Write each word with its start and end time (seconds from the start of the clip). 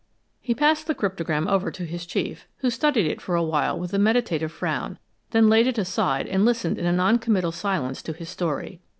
He 0.39 0.55
passed 0.55 0.87
the 0.87 0.95
cryptogram 0.95 1.47
over 1.47 1.69
to 1.69 1.85
his 1.85 2.07
chief, 2.07 2.47
who 2.57 2.71
studied 2.71 3.05
it 3.05 3.21
for 3.21 3.35
a 3.35 3.43
while 3.43 3.77
with 3.77 3.93
a 3.93 3.99
meditative 3.99 4.51
frown, 4.51 4.97
then 5.29 5.47
laid 5.47 5.67
it 5.67 5.77
aside 5.77 6.25
and 6.25 6.43
listened 6.43 6.79
in 6.79 6.87
a 6.87 6.91
non 6.91 7.19
committal 7.19 7.51
silence 7.51 8.01
to 8.01 8.13
his 8.13 8.27
story. 8.27 8.79